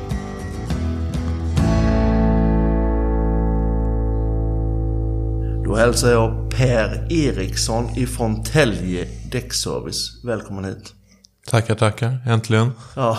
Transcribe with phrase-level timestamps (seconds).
[5.72, 10.24] Då hälsar jag Per Eriksson ifrån Telge Däckservice.
[10.24, 10.92] Välkommen hit.
[11.50, 12.18] Tackar, tackar.
[12.26, 12.72] Äntligen.
[12.96, 13.18] Ja,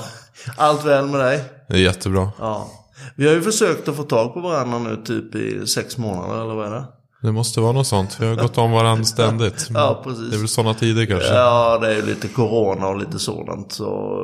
[0.57, 1.43] allt väl med dig?
[1.67, 2.31] Det är jättebra.
[2.39, 2.71] Ja.
[3.15, 6.55] Vi har ju försökt att få tag på varandra nu typ i sex månader eller
[6.55, 6.85] vad är det?
[7.21, 8.17] Det måste vara något sånt.
[8.19, 9.67] Vi har gått om varandra ständigt.
[9.73, 10.29] Ja, precis.
[10.29, 11.33] Det är väl sådana tider kanske.
[11.33, 13.71] Ja, det är ju lite corona och lite sådant.
[13.71, 14.19] Så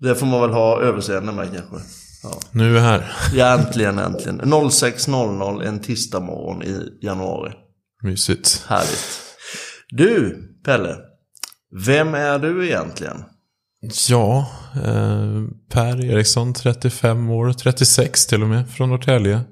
[0.00, 1.76] det får man väl ha överseende med kanske.
[2.22, 2.30] Ja.
[2.50, 3.12] Nu är vi här.
[3.34, 4.40] Ja, äntligen, äntligen.
[4.40, 7.52] 06.00 en tisdag morgon i januari.
[8.02, 8.64] Mysigt.
[8.68, 9.20] Härligt.
[9.88, 10.96] Du, Pelle.
[11.86, 13.24] Vem är du egentligen?
[14.08, 19.34] Ja, eh, Per Eriksson, 35 år, 36 till och med, från Norrtälje.
[19.34, 19.42] Eh,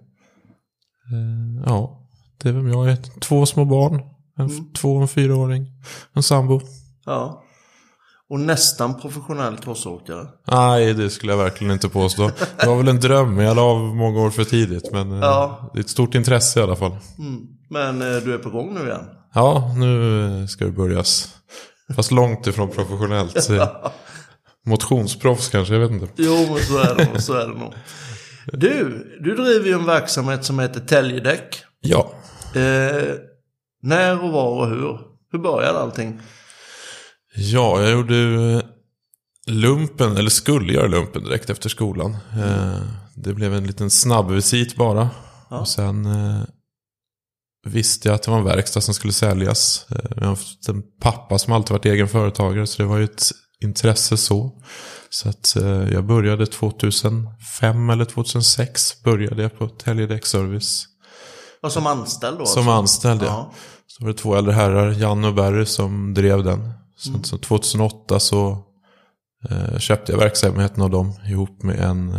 [1.67, 2.09] ja,
[2.43, 2.97] det är vem jag är.
[3.21, 4.01] Två små barn,
[4.39, 4.73] en mm.
[4.73, 5.67] två och en fyraåring,
[6.13, 6.61] en sambo.
[7.05, 7.43] Ja.
[8.31, 10.27] Och nästan professionell crossåkare.
[10.47, 12.31] Nej, det skulle jag verkligen inte påstå.
[12.61, 14.93] Det var väl en dröm, jag la av många år för tidigt.
[14.93, 15.71] Men eh, ja.
[15.73, 16.97] det är ett stort intresse i alla fall.
[17.19, 17.47] Mm.
[17.71, 19.05] Men eh, du är på gång nu igen?
[19.35, 21.29] Ja, nu ska det börjas.
[21.97, 23.51] Fast långt ifrån professionellt.
[24.67, 26.09] Motionsproffs kanske, jag vet inte.
[26.17, 27.23] Jo, men så är det.
[27.23, 27.75] Så är det nog.
[28.53, 31.65] Du, du driver ju en verksamhet som heter Täljedäck.
[31.81, 32.11] Ja.
[32.55, 33.15] Eh,
[33.83, 34.99] när och var och hur?
[35.33, 36.21] Hur började allting?
[37.37, 38.63] Ja, jag gjorde
[39.47, 42.17] lumpen, eller skulle göra lumpen direkt efter skolan.
[42.33, 42.81] Eh,
[43.15, 45.11] det blev en liten snabbvisit bara.
[45.51, 45.61] Ja.
[45.61, 46.43] Och sen eh,
[47.67, 49.87] visste jag att det var en verkstad som skulle säljas.
[49.91, 53.05] Eh, jag har haft en pappa som alltid varit egen företagare, så det var ju
[53.05, 53.31] ett
[53.61, 54.63] intresse så.
[55.11, 60.87] Så att eh, jag började 2005 eller 2006 började jag på Tälje Däckservice.
[61.63, 62.47] Och som anställd då?
[62.47, 62.71] Som alltså?
[62.71, 63.27] anställd ja.
[63.27, 63.53] ja.
[63.87, 66.73] Så var det två äldre herrar, Janne och Barry, som drev den.
[66.99, 68.65] Sen så 2008 så
[69.51, 72.15] eh, köpte jag verksamheten av dem ihop med en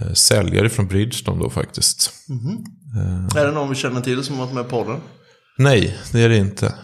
[0.00, 2.12] eh, säljare från Bridgestone då faktiskt.
[2.28, 2.64] Mm.
[2.96, 5.00] Eh, är det någon vi känner till som varit med på podden?
[5.58, 6.74] Nej, det är det inte.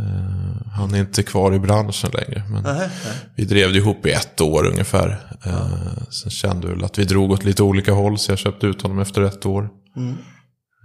[0.00, 2.44] Uh, han är inte kvar i branschen längre.
[2.50, 3.14] Men nej, nej.
[3.34, 5.36] Vi drev det ihop i ett år ungefär.
[5.44, 5.50] Ja.
[5.50, 8.82] Uh, sen kände vi att vi drog åt lite olika håll så jag köpte ut
[8.82, 9.68] honom efter ett år.
[9.96, 10.16] Mm.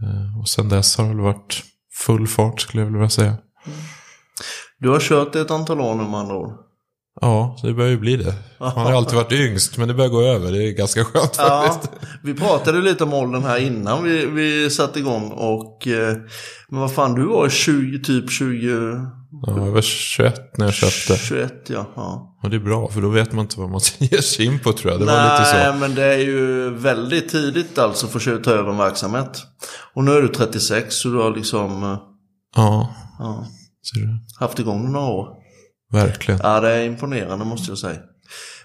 [0.03, 3.37] Uh, och sen dess har det väl varit full fart skulle jag vilja säga.
[4.81, 6.51] Du har kört ett antal år nu med andra ord.
[7.21, 8.33] Ja, så det börjar ju bli det.
[8.59, 10.51] Man har alltid varit yngst, men det börjar gå över.
[10.51, 11.93] Det är ganska skönt ja, faktiskt.
[12.23, 15.31] Vi pratade lite om åldern här innan vi, vi satte igång.
[15.31, 16.17] Och, eh,
[16.69, 18.67] men vad fan, du var 20, typ 20...
[19.47, 21.23] Ja, jag var 21 när jag köpte.
[21.25, 21.85] 21, ja.
[21.95, 22.37] ja.
[22.43, 24.59] Och det är bra, för då vet man inte vad man ska ge sig in
[24.59, 25.01] på tror jag.
[25.01, 25.79] Det Nej, var lite så.
[25.79, 29.43] Men det är ju väldigt tidigt alltså för att ta över en verksamhet.
[29.93, 31.83] Och nu är du 36, så du har liksom...
[31.83, 31.97] Eh,
[32.55, 32.95] ja.
[33.19, 33.45] ja.
[34.39, 35.27] Haft igång några år.
[35.91, 36.39] Verkligen.
[36.43, 37.99] Ja, det är imponerande måste jag säga.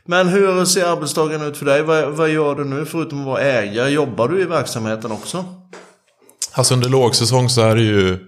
[0.05, 1.83] Men hur ser arbetsdagen ut för dig?
[1.83, 3.91] Vad, vad gör du nu förutom att vara ägare?
[3.91, 5.45] Jobbar du i verksamheten också?
[6.53, 8.19] Alltså under lågsäsong så är det ju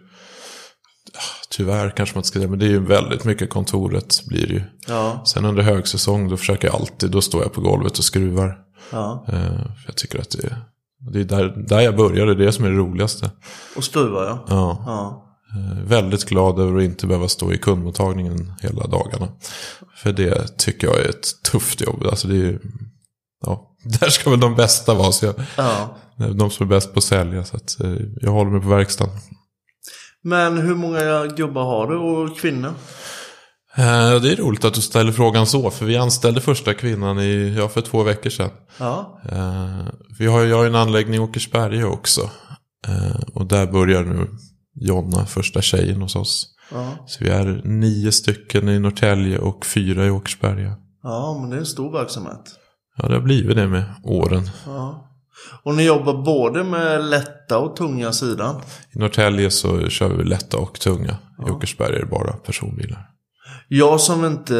[1.50, 4.52] Tyvärr kanske man inte ska säga, men det är ju väldigt mycket kontoret blir det
[4.52, 4.62] ju.
[4.86, 5.22] Ja.
[5.26, 8.58] Sen under högsäsong då försöker jag alltid, då står jag på golvet och skruvar.
[8.90, 9.24] Ja.
[9.26, 10.56] För jag tycker att det är,
[11.12, 13.30] det är där, där jag började, det är det som är det roligaste.
[13.76, 14.44] Och skruva ja.
[14.48, 14.82] Ja.
[14.86, 15.27] ja.
[15.58, 19.28] Eh, väldigt glad över att inte behöva stå i kundmottagningen hela dagarna.
[19.96, 22.06] För det tycker jag är ett tufft jobb.
[22.06, 22.58] Alltså det är,
[23.46, 25.12] ja, där ska väl de bästa vara.
[25.12, 25.96] Så jag, ja.
[26.34, 27.44] De som är bäst på att sälja.
[27.44, 29.14] Så att, eh, jag håller mig på verkstaden.
[30.22, 32.74] Men hur många gubbar har du och kvinnor?
[33.76, 37.54] Eh, det är roligt att du ställer frågan så, för vi anställde första kvinnan i,
[37.58, 38.50] ja, för två veckor sedan.
[38.78, 39.20] Ja.
[40.18, 42.30] Vi har ju en anläggning i Åkersberga också.
[43.34, 44.28] Och där börjar nu
[44.80, 46.46] Jonna, första tjejen hos oss.
[46.72, 46.96] Ja.
[47.06, 50.76] Så vi är nio stycken i Norrtälje och fyra i Åkersberga.
[51.02, 52.42] Ja, men det är en stor verksamhet.
[52.96, 54.50] Ja, det har blivit det med åren.
[54.66, 55.04] Ja.
[55.62, 58.60] Och ni jobbar både med lätta och tunga sidan?
[58.92, 61.16] I Norrtälje så kör vi lätta och tunga.
[61.46, 63.06] I Åkersberga är det bara personbilar.
[63.68, 64.54] Jag som inte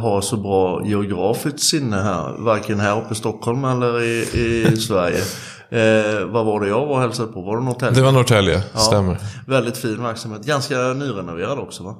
[0.00, 4.26] har så bra geografiskt sinne här, varken här uppe i Stockholm eller i,
[4.72, 5.20] i Sverige.
[5.70, 7.42] Eh, vad var det jag var och hälsade på?
[7.42, 7.94] Var det Norrtälje?
[7.94, 9.18] Det var Norrtälje, ja, stämmer.
[9.46, 10.42] Väldigt fin verksamhet.
[10.46, 11.94] Ganska nyrenoverad också va?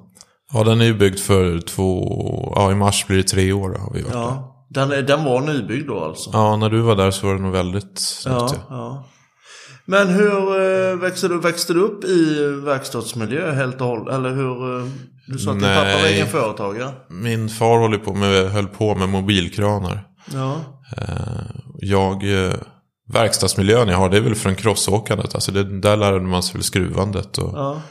[0.53, 3.93] Ja, den är ju byggd för två, ja i mars blir det tre år har
[3.95, 4.53] vi varit ja.
[4.69, 6.31] Den, den var nybyggd då alltså?
[6.33, 9.05] Ja, när du var där så var den nog väldigt ja, ja.
[9.85, 14.15] Men hur eh, växte, du, växte du upp i verkstadsmiljö helt och hållet?
[14.15, 14.81] Eller hur?
[14.81, 14.87] Eh,
[15.27, 16.93] du sa att din pappa var egen företagare?
[17.09, 20.07] Min far håller på med, höll på med mobilkranar.
[20.35, 20.57] Ja.
[20.97, 21.07] Eh,
[21.79, 22.23] jag,
[23.12, 25.35] verkstadsmiljön jag har det är väl från crossåkandet.
[25.35, 27.38] Alltså det, där lärde man sig väl skruvandet.
[27.38, 27.82] Och, ja.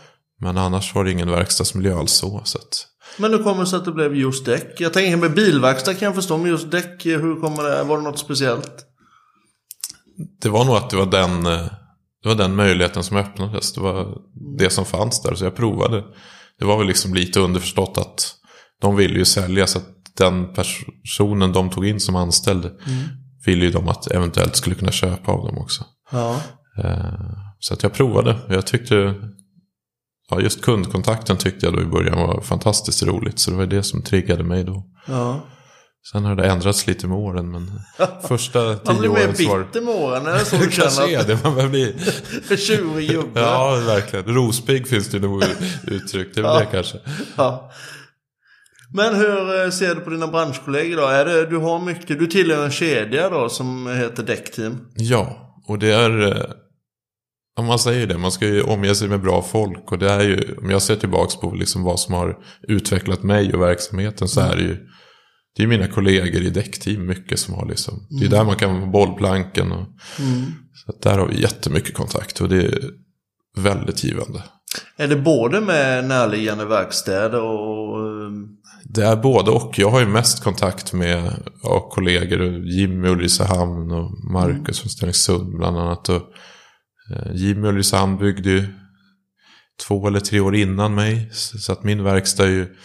[0.41, 2.41] Men annars var det ingen verkstadsmiljö alls så.
[2.43, 2.87] så att...
[3.17, 4.75] Men hur kommer det sig att det blev just däck?
[4.77, 7.83] Jag tänker med bilverkstad kan jag förstå, men just däck, hur kommer det?
[7.83, 8.85] Var det något speciellt?
[10.41, 11.43] Det var nog att det var den,
[12.23, 13.73] det var den möjligheten som öppnades.
[13.73, 14.17] Det var
[14.57, 16.03] det som fanns där, så jag provade.
[16.59, 18.35] Det var väl liksom lite underförstått att
[18.81, 19.87] de ville ju sälja, så att
[20.17, 23.03] den personen de tog in som anställd mm.
[23.47, 25.83] Ville ju de att eventuellt skulle kunna köpa av dem också.
[26.11, 26.41] Ja.
[26.83, 27.13] Eh,
[27.59, 28.37] så att jag provade.
[28.49, 29.15] Jag tyckte
[30.29, 33.39] ja, just kundkontakten tyckte jag då i början var fantastiskt roligt.
[33.39, 34.83] Så det var det som triggade mig då.
[35.07, 35.41] Ja.
[36.11, 37.81] Sen har det ändrats lite med åren, men
[38.27, 41.23] första tio åren Man blir mer bitter med åren, är det så du kanske är
[41.23, 41.95] det, man börjar bli...
[42.57, 43.39] Tjurig gubbe.
[43.39, 44.25] Ja, verkligen.
[44.25, 45.43] Rospigg finns det nog
[45.83, 46.59] uttryck, det är ja.
[46.59, 46.97] det kanske.
[47.35, 47.71] Ja.
[48.95, 51.07] Men hur eh, ser du på dina branschkollegor då?
[51.07, 54.77] Är det, du har mycket, du tillhör en kedja då som heter Däckteam?
[54.95, 56.51] Ja, och det är eh,
[57.57, 59.91] om man säger det, man ska ju omge sig med bra folk.
[59.91, 62.37] Och det är ju, om jag ser tillbaka på liksom vad som har
[62.67, 64.77] utvecklat mig och verksamheten så är det ju
[65.55, 67.93] det är mina kollegor i däckteam mycket som har liksom.
[67.93, 68.19] Mm.
[68.19, 69.71] Det är där man kan vara bollplanken.
[69.71, 69.87] Och,
[70.19, 70.43] mm.
[70.73, 72.89] så där har vi jättemycket kontakt och det är
[73.57, 74.43] väldigt givande.
[74.97, 77.95] Är det både med närliggande verkstäder och...
[78.89, 79.79] Det är både och.
[79.79, 81.33] Jag har ju mest kontakt med
[81.63, 82.65] ja, kollegor.
[82.65, 84.73] Jimmy Ulricehamn och Marcus mm.
[84.73, 86.09] från Stenungsund bland annat.
[86.09, 86.21] Och,
[87.11, 88.67] Eh, Jimmy Ulricehamn byggde ju
[89.87, 91.29] två eller tre år innan mig.
[91.33, 92.75] Så att min verkstad är ju...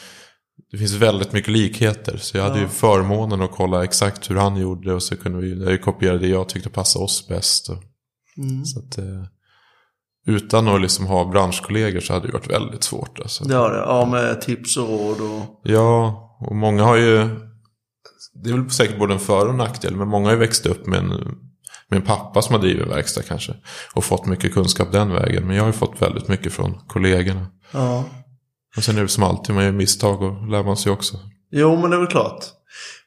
[0.70, 2.16] Det finns väldigt mycket likheter.
[2.16, 2.62] Så jag hade ja.
[2.62, 4.94] ju förmånen att kolla exakt hur han gjorde.
[4.94, 7.68] Och så kunde vi jag kopiera det jag tyckte passade oss bäst.
[8.36, 8.64] Mm.
[8.64, 9.24] Så att, eh,
[10.26, 13.20] utan att liksom ha branschkollegor så hade det varit väldigt svårt.
[13.20, 13.44] Alltså.
[13.48, 15.60] Ja, det, ja, med tips och råd och...
[15.62, 17.28] Ja, och många har ju...
[18.42, 19.96] Det är väl säkert både en för och nackdel.
[19.96, 21.36] Men många har ju växt upp med en
[21.90, 23.54] min pappa som har drivit verkstad kanske.
[23.94, 25.46] Och fått mycket kunskap den vägen.
[25.46, 27.46] Men jag har ju fått väldigt mycket från kollegorna.
[27.72, 28.04] Ja.
[28.76, 31.16] Och sen är det som alltid, man gör misstag och lär man sig också.
[31.52, 32.44] Jo, men det är väl klart.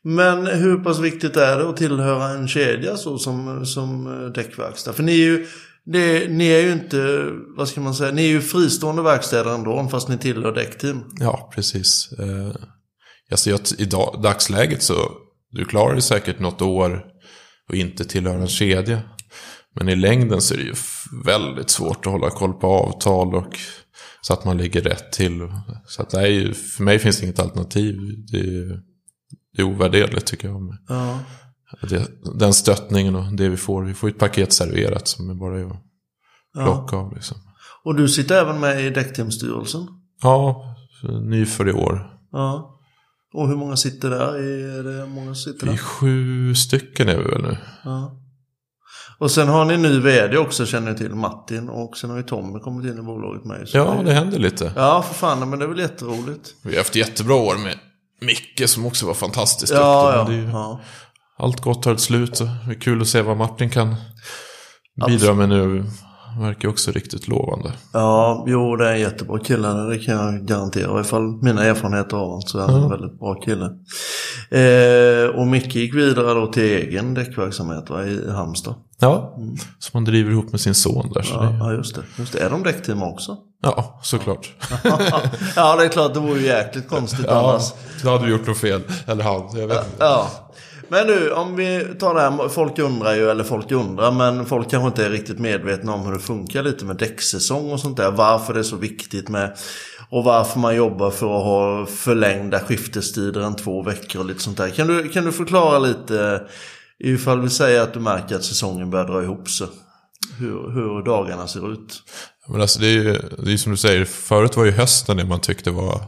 [0.04, 4.94] Men hur pass viktigt är det att tillhöra en kedja så som, som däckverkstad?
[4.94, 5.48] För ni är ju,
[5.86, 9.88] det, ni är ju inte, vad ska man säga, ni är ju fristående verkstäder ändå,
[9.92, 11.04] fast ni tillhör däckteam.
[11.20, 12.12] Ja, precis.
[12.20, 12.56] Eh,
[13.32, 15.12] alltså, jag, I dag, dagsläget så,
[15.52, 17.06] du klarar det säkert något år
[17.70, 19.02] och inte tillhör en kedja.
[19.76, 20.76] Men i längden så är det ju
[21.26, 23.60] väldigt svårt att hålla koll på avtal och
[24.22, 25.40] så att man ligger rätt till.
[25.86, 27.98] Så att det är ju, för mig finns det inget alternativ.
[28.32, 28.80] Det är,
[29.56, 30.78] det är ovärderligt tycker jag.
[30.88, 31.20] Ja.
[31.82, 33.84] Det, den stöttningen och det vi får.
[33.84, 35.84] Vi får ett paket serverat som är bara att
[36.66, 37.02] plocka ja.
[37.02, 37.14] av.
[37.16, 37.38] Liksom.
[37.84, 39.88] Och du sitter även med i däckteamstyrelsen?
[40.22, 40.76] Ja,
[41.22, 42.10] ny för i år.
[42.32, 42.80] Ja.
[43.34, 44.36] Och hur många sitter där?
[44.80, 45.74] Är det många sitter där?
[45.74, 47.58] Vi är sju stycken är vi väl nu.
[47.84, 48.20] Ja.
[49.18, 51.70] Och sen har ni ny vd också känner jag till, Martin.
[51.70, 53.68] Och sen har ju Tommy kommit in i bolaget med.
[53.74, 54.74] Ja, det, det händer lite.
[54.76, 56.56] Ja, för fan, men det är väl jätteroligt.
[56.64, 57.78] Vi har haft jättebra år med
[58.22, 60.36] Micke som också var fantastiskt ja, duktig.
[60.36, 60.82] Ja, ju, ja.
[61.38, 62.40] Allt gott har ett slut.
[62.68, 63.96] Det är kul att se vad Martin kan
[65.08, 65.86] bidra med nu.
[66.40, 67.72] Verkar också riktigt lovande.
[67.94, 69.68] Ja, jo det är en jättebra kille.
[69.68, 70.84] Det kan jag garantera.
[70.84, 72.84] I alla fall mina erfarenheter av honom så är han mm.
[72.84, 73.66] en väldigt bra kille.
[74.52, 78.76] Eh, och Micke gick vidare då till egen däckverksamhet va, i Halmstad.
[79.00, 79.56] Ja, mm.
[79.80, 81.30] som han driver ihop med sin son där.
[81.34, 81.58] Ja, det...
[81.58, 82.02] ja just, det.
[82.16, 82.40] just det.
[82.40, 83.38] Är de däckteam också?
[83.64, 84.54] Ja, såklart.
[85.56, 86.14] ja, det är klart.
[86.14, 87.74] Det vore ju jäkligt konstigt ja, annars.
[88.04, 88.82] Då hade du gjort något fel.
[89.08, 89.96] Eller han, jag vet inte.
[90.00, 90.30] Ja.
[90.88, 94.70] Men du, om vi tar det här, folk undrar ju, eller folk undrar, men folk
[94.70, 98.12] kanske inte är riktigt medvetna om hur det funkar lite med däcksäsong och sånt där.
[98.12, 99.58] Varför det är så viktigt med,
[100.10, 104.58] och varför man jobbar för att ha förlängda skiftestider än två veckor och lite sånt
[104.58, 104.70] där.
[104.70, 106.42] Kan du, kan du förklara lite,
[107.00, 109.68] ifall vi säger att du märker att säsongen börjar dra ihop sig,
[110.40, 112.04] hur, hur dagarna ser ut?
[112.48, 115.26] Men alltså det är ju det är som du säger, förut var ju hösten det
[115.26, 116.02] man tyckte var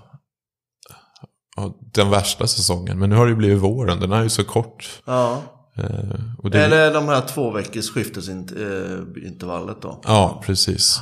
[1.94, 3.00] den värsta säsongen.
[3.00, 5.02] Men nu har det ju blivit våren, den är ju så kort.
[5.06, 5.42] Ja.
[5.78, 6.66] Eh, det...
[6.66, 10.02] Eller de här två veckors skiftesintervallet då.
[10.04, 11.02] Ja, precis.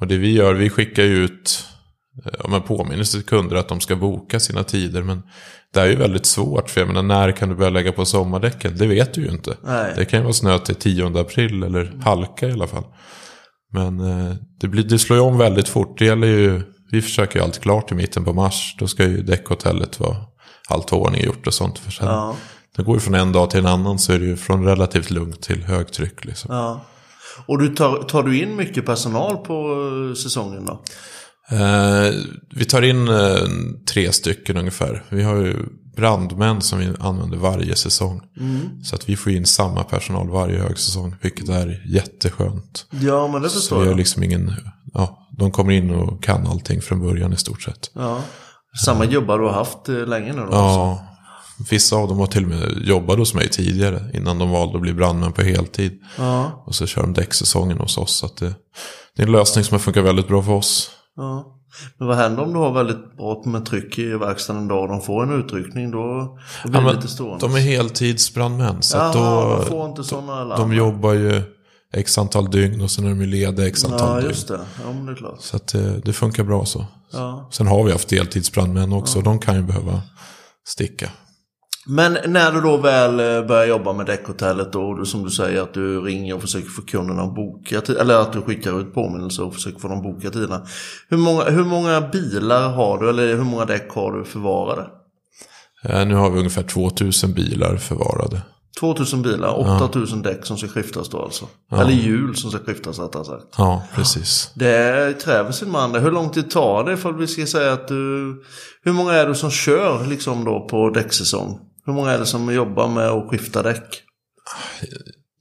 [0.00, 1.66] Och det vi gör, vi skickar ju ut
[2.38, 5.02] ja, men påminnelse till kunder att de ska boka sina tider.
[5.02, 5.22] Men
[5.74, 6.70] det är ju väldigt svårt.
[6.70, 8.76] För jag menar, när kan du börja lägga på sommardäcken?
[8.76, 9.56] Det vet du ju inte.
[9.62, 9.92] Nej.
[9.96, 12.84] Det kan ju vara snö till 10 april eller halka i alla fall.
[13.72, 15.98] Men eh, det, blir, det slår ju om väldigt fort.
[15.98, 18.76] Det gäller ju, vi försöker ju allt klart i mitten på mars.
[18.78, 20.16] Då ska ju däckhotellet vara
[20.68, 21.78] allt ordning gjort och sånt.
[21.78, 22.36] För sen, Ja.
[22.76, 25.10] Det går ju från en dag till en annan så är det ju från relativt
[25.10, 26.24] lugnt till högtryck.
[26.24, 26.54] Liksom.
[26.54, 26.84] Ja.
[27.46, 29.54] Och du tar, tar du in mycket personal på
[30.10, 30.82] eh, säsongen då?
[31.56, 32.12] Eh,
[32.50, 33.36] vi tar in eh,
[33.92, 35.02] tre stycken ungefär.
[35.08, 35.56] Vi har ju
[35.96, 38.20] brandmän som vi använder varje säsong.
[38.84, 41.14] Så att vi får in samma personal varje högsäsong.
[41.22, 42.86] Vilket är jätteskönt.
[42.90, 43.96] Ja, men det Så förstår vi har jag.
[43.98, 44.52] liksom ingen,
[45.38, 47.90] de kommer in och kan allting från början i stort sett.
[47.94, 48.18] Ja.
[48.84, 50.46] Samma jobbar du har haft eh, länge nu då?
[50.46, 50.54] också?
[50.56, 51.06] Ja,
[51.70, 54.00] vissa av dem har till och med jobbat hos mig tidigare.
[54.14, 56.00] Innan de valde att bli brandmän på heltid.
[56.18, 56.62] Ja.
[56.66, 58.12] Och så kör de däcksäsongen hos oss.
[58.16, 58.54] Så det,
[59.16, 60.90] det är en lösning som har funkat väldigt bra för oss.
[61.16, 61.50] ja.
[61.98, 64.88] Men vad händer om du har väldigt bra med tryck i verkstaden en dag och
[64.88, 65.90] de får en utryckning?
[65.90, 65.98] Då,
[66.64, 67.46] då blir Ja, det lite stående.
[67.46, 68.82] de är heltidsbrandmän.
[68.82, 70.60] Så Jaha, då, de får inte sådana larm?
[70.60, 71.42] de jobbar ju
[71.94, 74.28] x antal dygn och sen är de ju lediga x antal Ja, dygn.
[74.28, 74.60] just det.
[74.84, 75.40] Ja, men det är klart.
[75.40, 76.86] Så att det, det funkar bra så.
[77.12, 77.48] Ja.
[77.52, 79.20] Sen har vi haft deltidsbrandmän också.
[79.20, 80.02] De kan ju behöva
[80.66, 81.10] sticka.
[81.86, 85.30] Men när du då väl eh, börjar jobba med däckhotellet då, och du, som du
[85.30, 88.94] säger att du ringer och försöker få kunderna att boka, eller att du skickar ut
[88.94, 90.66] påminnelser och försöker få dem att boka tiderna.
[91.08, 94.86] Hur många, hur många bilar har du, eller hur många däck har du förvarade?
[95.88, 98.42] Eh, nu har vi ungefär 2000 bilar förvarade.
[98.80, 101.48] 2000 bilar, 8000 däck som ska skiftas då alltså.
[101.72, 103.44] Eller hjul som ska skiftas rättare sagt.
[103.56, 104.50] Ja, precis.
[104.54, 105.94] Det kräver sin man.
[105.94, 108.42] Hur lång tid tar det för att vi ska säga att du...
[108.82, 111.60] Hur många är du som kör liksom då på däcksäsong?
[111.86, 114.02] Hur många är det som jobbar med att skifta däck?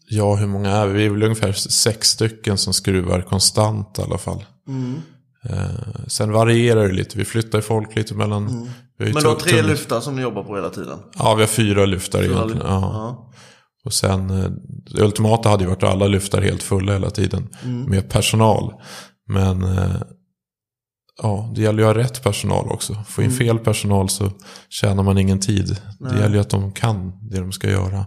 [0.09, 0.93] Ja, hur många är vi?
[0.93, 4.45] Vi är väl ungefär sex stycken som skruvar konstant i alla fall.
[4.67, 5.01] Mm.
[5.50, 5.65] Eh,
[6.07, 7.17] sen varierar det lite.
[7.17, 8.47] Vi flyttar folk lite mellan...
[8.47, 8.67] Mm.
[8.97, 11.00] Men du har tre lyftar som ni jobbar på hela tiden?
[11.17, 12.57] Ja, vi har fyra lyftar Fyra egentligen.
[12.57, 13.29] lyftar, Ja.
[13.85, 14.50] Och sen, eh,
[14.93, 17.50] det ultimata hade ju varit att alla lyftar helt fulla hela tiden.
[17.63, 17.81] Mm.
[17.81, 18.73] Med personal.
[19.27, 19.95] Men eh,
[21.21, 22.93] ja, det gäller ju att ha rätt personal också.
[23.07, 23.31] Få Mm.
[23.31, 24.31] in fel personal så
[24.69, 25.77] tjänar man ingen tid.
[26.00, 28.05] Det gäller ju att de kan det de ska göra.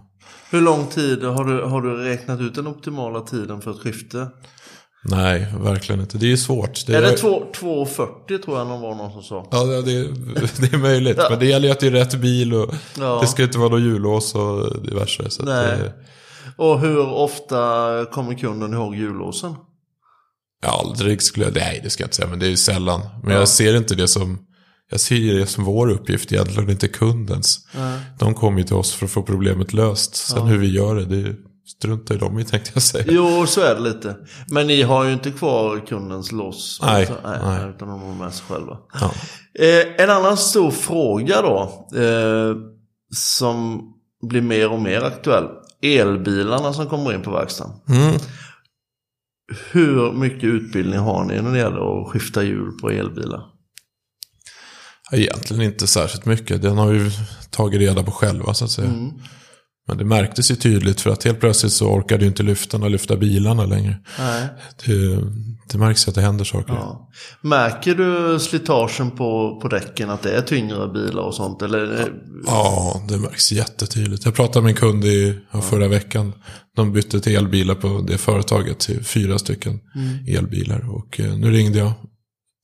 [0.51, 4.27] Hur lång tid har du, har du räknat ut den optimala tiden för ett skifte?
[5.09, 6.17] Nej, verkligen inte.
[6.17, 6.89] Det är ju svårt.
[6.89, 9.47] Är det två- 2.40 tror jag någon var någon som sa.
[9.51, 10.03] Ja, det, det,
[10.59, 11.17] det är möjligt.
[11.29, 13.19] Men det gäller ju att det är rätt bil och Ja.
[13.21, 15.29] det ska inte vara något jullås och diverse.
[15.29, 15.77] Så Nej.
[15.77, 15.93] det,
[16.57, 19.55] Och hur ofta kommer kunden ihåg jullåsen?
[20.65, 21.55] aldrig skulle jag...
[21.55, 22.27] Nej, det ska jag inte säga.
[22.29, 23.01] Men det är ju sällan.
[23.23, 24.39] Men jag ser inte det som...
[24.91, 27.59] Jag ser det som vår uppgift egentligen, inte kundens.
[28.19, 30.15] De kommer ju till oss för att få problemet löst.
[30.15, 31.35] Sen hur vi gör det, det
[31.67, 33.05] struntar ju de i tänkte jag säga.
[33.07, 34.15] Jo, så är det lite.
[34.47, 36.79] Men ni har ju inte kvar kundens lås.
[36.83, 37.69] Nej, Utan, nej.
[37.69, 38.77] utan de har med sig själva.
[39.01, 39.11] Ja.
[39.59, 41.87] Eh, en annan stor fråga då.
[41.95, 42.55] Eh,
[43.15, 43.81] som
[44.29, 45.45] blir mer och mer aktuell.
[45.81, 47.73] Elbilarna som kommer in på verkstaden.
[47.89, 48.15] Mm.
[49.71, 53.41] Hur mycket utbildning har ni när det gäller att skifta hjul på elbilar?
[55.11, 56.61] Egentligen inte särskilt mycket.
[56.61, 57.11] Den har vi
[57.51, 58.87] tagit reda på själva så att säga.
[58.87, 59.11] Mm.
[59.87, 63.17] Men det märktes ju tydligt för att helt plötsligt så orkade ju inte lyftarna lyfta
[63.17, 63.97] bilarna längre.
[64.19, 64.47] Nej.
[64.85, 65.19] Det,
[65.71, 66.73] det märks att det händer saker.
[66.73, 67.09] Ja.
[67.41, 71.61] Märker du slitagen på, på däcken att det är tyngre bilar och sånt?
[71.61, 72.11] Eller,
[72.45, 74.25] Ja, det märks jättetydligt.
[74.25, 76.33] Jag pratade med en kund i, förra veckan.
[76.75, 80.37] De bytte till elbilar på det företaget till fyra stycken Mm.
[80.37, 80.89] elbilar.
[80.95, 81.91] Och eh, nu ringde jag.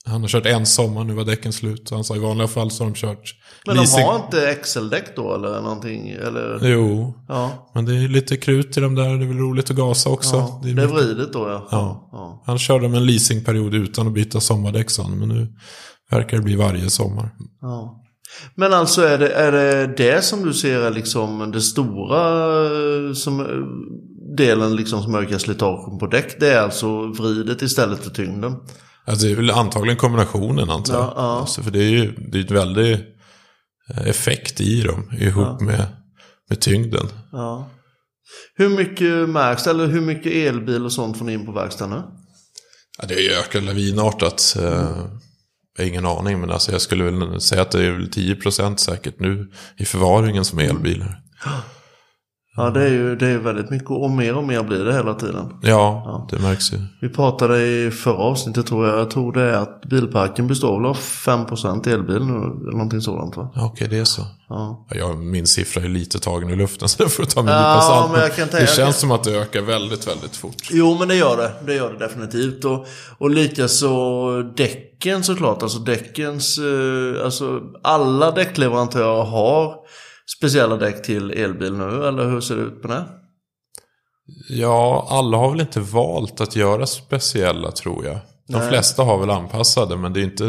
[0.06, 1.90] Han har kört en sommar, nu var däcken slut.
[1.90, 3.36] Han sa i vanliga fall så har de kört
[3.68, 6.10] men de har inte XL-däck då eller någonting?
[6.10, 6.60] Eller?
[6.72, 9.04] Jo, Ja, men det är lite krut i de där.
[9.18, 10.36] Det är väl roligt att gasa också.
[10.36, 10.60] ja.
[10.64, 11.68] Det är det är mycket- vridet då ja.
[11.72, 12.10] Ja.
[12.12, 12.44] ja.
[12.46, 15.48] Han körde med en leasingperiod utan att byta sommardäck han, Men nu
[16.12, 17.30] verkar det bli varje sommar.
[17.62, 18.00] Ja.
[18.56, 22.20] Men alltså är det, är det det som du ser är liksom det stora
[22.66, 23.46] eh, som, eh,
[24.38, 26.36] delen liksom som ökar slitagen på däck?
[26.40, 28.56] Det är alltså vridet istället för tyngden?
[29.06, 31.04] Alltså det är väl antagligen kombinationen antar jag.
[31.04, 31.40] Ja, ja.
[31.40, 33.00] Alltså, för det är ju det är ett väldigt
[33.90, 35.88] eh, effekt i dem ihop med,
[36.50, 37.08] med tyngden.
[37.32, 37.70] Ja.
[38.56, 42.04] Hur mycket märks eller hur mycket elbil och sånt får ni in på verkstaden nu?
[43.02, 44.56] Ja, det ökat lavinartat.
[44.60, 45.08] Eh,
[45.78, 48.78] jag har ingen aning, men alltså jag skulle väl säga att det är väl 10%
[48.78, 51.20] säkert nu i förvaringen som är elbilar.
[52.56, 55.14] Ja, det är ju det är väldigt mycket och mer och mer blir det hela
[55.14, 55.54] tiden.
[55.62, 56.28] Ja, ja.
[56.32, 56.78] det märks ju.
[57.02, 59.00] Vi pratade i förra avsnittet tror jag.
[59.00, 62.34] Jag tror det är att bilparken består väl av 5% elbil nu.
[62.34, 63.52] Eller någonting sådant va?
[63.56, 64.22] Ja, okej det är så.
[64.50, 64.86] Ja.
[64.90, 67.82] Ja, min siffra är lite tagen i luften så det får du ta med Ja,
[67.82, 68.12] salt.
[68.12, 70.56] men jag kan tänka- Det känns som att det ökar väldigt, väldigt fort.
[70.72, 71.52] Jo men det gör det.
[71.66, 72.66] Det gör det definitivt.
[72.66, 72.86] Och,
[73.18, 75.64] och likaså däcken såklart.
[75.64, 76.58] Alltså däckens...
[76.58, 79.76] Eh, alltså alla däckleverantörer har
[80.38, 82.08] speciella däck till elbil nu.
[82.08, 83.06] Eller hur ser det ut på det?
[84.50, 88.20] Ja, alla har väl inte valt att göra speciella tror jag.
[88.48, 88.70] De Nej.
[88.70, 90.46] flesta har väl anpassade, men det är inte,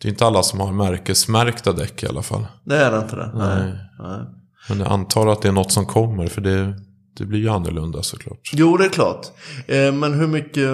[0.00, 2.46] det är inte alla som har märkesmärkta däck i alla fall.
[2.64, 3.32] Det är det inte det?
[3.34, 3.72] Nej.
[3.98, 4.20] Nej.
[4.68, 6.74] Men jag antar att det är något som kommer, för det,
[7.18, 8.50] det blir ju annorlunda såklart.
[8.52, 9.26] Jo, det är klart.
[9.66, 10.68] Eh, men hur mycket...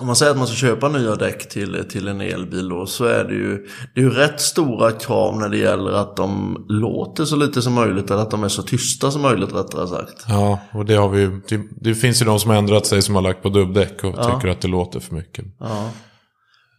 [0.00, 3.04] Om man säger att man ska köpa nya däck till, till en elbil då, så
[3.04, 7.24] är det ju, det är ju rätt stora krav när det gäller att de låter
[7.24, 10.24] så lite som möjligt, eller att de är så tysta som möjligt rättare sagt.
[10.28, 11.40] Ja, och det har vi ju.
[11.48, 14.14] Det, det finns ju de som har ändrat sig som har lagt på dubbdäck och
[14.14, 15.44] tycker att det låter för mycket.
[15.60, 15.90] Ja,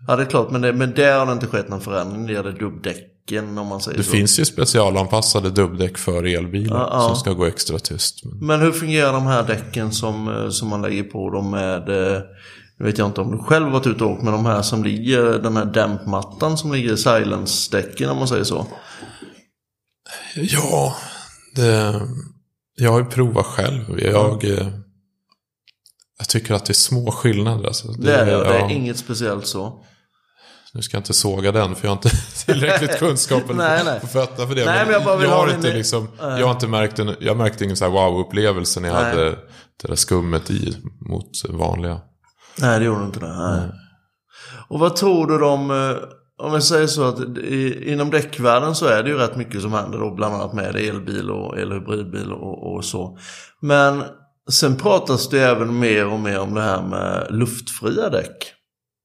[0.08, 2.28] ja det är klart, men, det, men där har det inte skett någon förändring när
[2.28, 4.12] det gäller dubbdäcken om man säger Det så.
[4.12, 7.08] finsk ju specialanpassade dubbdäck för elbilar Ja, ja.
[7.08, 8.26] som ska gå extra tyst.
[8.26, 8.48] Men...
[8.48, 12.22] Men hur fungerar de här däcken som, eh, som man lägger på dem med, eh,
[12.79, 14.83] nu vet jag inte om du själv varit ute och åkt med de här som
[14.83, 18.67] ligger, den här dämpmattan som ligger i silence-däcken om man säger så.
[20.36, 20.95] Ja,
[21.55, 22.01] det,
[22.75, 24.00] jag har ju provat själv.
[24.00, 24.67] Jag, eh,
[26.17, 27.67] jag tycker att det är små skillnader.
[27.67, 27.91] Alltså.
[27.91, 29.86] Det är det, det är ja, inget speciellt så.
[30.74, 32.09] Nu ska jag inte såga den för jag har inte
[32.45, 34.00] tillräckligt kunskap Nej, nej.
[34.00, 34.65] på fötterna för det.
[34.65, 37.15] Nej, men jag bara jag, ha har din- inte liksom, jag har inte märkt en,
[37.19, 39.09] jag märkte ingen så här wow-upplevelse när jag Nej.
[39.09, 39.29] hade
[39.81, 40.77] det där skummet i
[41.09, 42.01] mot vanliga.
[42.62, 43.38] Nej, det gjorde inte det.
[43.38, 43.72] Nej.
[44.68, 45.98] Och vad tror du om, eh,
[46.46, 49.74] om jag säger så att i, inom däckvärlden så är det ju rätt mycket som
[49.74, 53.18] händer då, bland annat med elbil och elhybridbil och, och så.
[53.62, 54.04] Men
[54.51, 58.54] sen pratas det även mer och mer om det här med luftfria däck.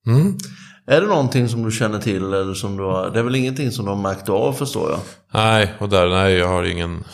[0.07, 0.37] Mm.
[0.87, 3.71] Är det någonting som du känner till eller som du har, det är väl ingenting
[3.71, 5.01] som du har märkt av förstår jag?
[5.33, 7.05] Nej, och där, nej, jag har ingen,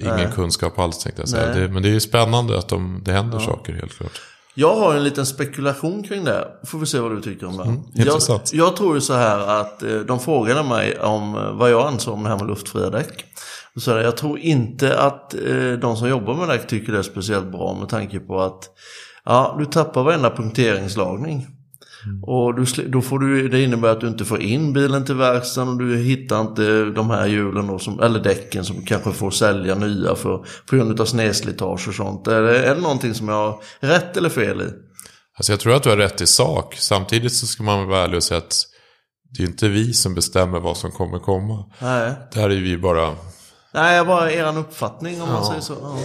[0.00, 0.28] ingen Nej.
[0.34, 1.54] kunskap alls tänkte jag säga.
[1.54, 4.20] Det, men det är ju spännande att de, det händer saker helt klart.
[4.60, 6.48] Jag har en liten spekulation kring det.
[6.64, 7.58] Får vi se vad du tycker om det.
[7.58, 8.50] jag, Mm, intressant.
[8.54, 12.14] jag tror ju så här att eh, de frågade mig om eh, vad jag ansåg
[12.14, 13.24] om det här med luftfria däck.
[13.86, 17.52] Jag, jag tror inte att eh, de som jobbar med däck tycker det är speciellt
[17.52, 18.70] bra med tanke på att
[19.24, 21.46] ja, du tappar varenda punkteringslagning.
[22.22, 25.68] Och du, då får du, det innebär att du inte får in bilen till verkstaden
[25.68, 30.14] och du hittar inte de här hjulen som, eller däcken som kanske får sälja nya
[30.14, 32.26] för på grund av snedslitage och sånt.
[32.26, 34.64] Är det, är det någonting som jag har rätt eller fel i?
[35.36, 36.74] Alltså jag tror att du har rätt i sak.
[36.78, 38.64] Samtidigt så ska man vara ärlig och säga att
[39.30, 41.64] det är inte vi som bestämmer vad som kommer komma.
[41.78, 43.14] Nej, Där är vi bara...
[43.74, 45.74] Nej jag bara er uppfattning om man säger så.
[45.82, 45.98] Ja.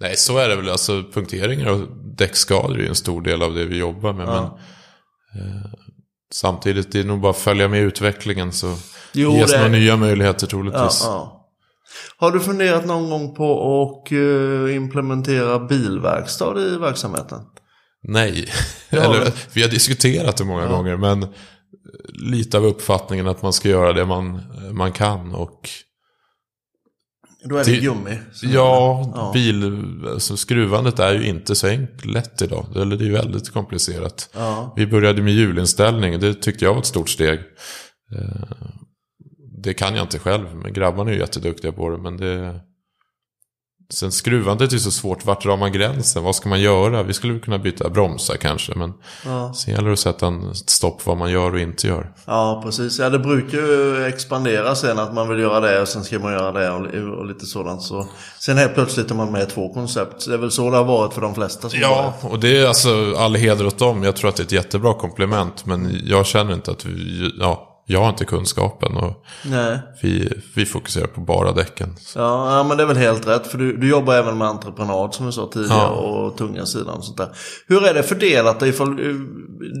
[0.00, 0.70] Nej, så är det väl.
[0.70, 1.80] Alltså punkteringar och
[2.16, 4.26] däckskador är ju en stor del av det vi jobbar med.
[4.26, 4.58] Men eh,
[6.32, 8.76] samtidigt, det är nog bara att följa med utvecklingen så
[9.12, 11.00] Jo, ges det- några nya möjligheter Ja, troligtvis.
[11.04, 11.32] ja.
[12.18, 17.40] Har du funderat någon gång på att eh, implementera bilverkstad i verksamheten?
[18.02, 18.48] Nej,
[18.90, 18.98] Ja.
[19.14, 20.96] Eller, vi har diskuterat det många gånger.
[20.96, 21.28] Men eh,
[22.12, 24.40] lite av uppfattningen att man ska göra det man,
[24.72, 25.34] man kan.
[25.34, 25.68] Och
[27.44, 28.18] Då är det, Det- gummi.
[28.42, 29.30] Ja, ja.
[29.34, 29.64] bil,
[30.12, 32.66] alltså skruvandet är ju inte så enkelt lätt idag.
[32.76, 34.30] Eller det är ju väldigt komplicerat.
[34.34, 34.72] Ja.
[34.76, 37.38] Vi började med hjulinställning, det tyckte jag var ett stort steg.
[38.12, 38.42] Eh,
[39.62, 41.98] Det kan jag inte själv, men grabbarna är ju jätteduktiga på det.
[41.98, 42.60] Men det...
[43.90, 46.22] Sen skruvandet är så svårt, vart drar man gränsen?
[46.24, 47.02] Vad ska man göra?
[47.02, 48.92] Vi skulle kunna byta bromsar kanske, men
[49.24, 49.52] Ja.
[49.54, 52.12] sen gäller det att sätta en stopp vad man gör och inte gör.
[52.24, 52.98] ja, precis.
[52.98, 56.32] Ja, det brukar ju expandera sen att man vill göra det och sen ska man
[56.32, 57.82] göra det och, och lite sådant.
[57.82, 58.06] Så.
[58.40, 60.26] Sen helt plötsligt är man med i två koncept.
[60.26, 62.66] Det är väl så det har varit för de flesta som Ja, och det är
[62.66, 64.02] alltså all heder åt dem.
[64.02, 65.66] Jag tror att det är ett jättebra komplement.
[65.66, 68.96] Men jag känner inte att vi, ja, jag har inte kunskapen.
[68.96, 69.78] Och Nej.
[70.02, 71.96] vi, vi fokuserar på bara däcken.
[72.14, 73.46] Ja, ja, men det är väl helt rätt.
[73.46, 75.88] För du, du jobbar även med entreprenad som vi sa tidigare Ja.
[75.88, 77.28] och tunga sidan och sånt där.
[77.66, 79.00] Hur är det fördelat ifall,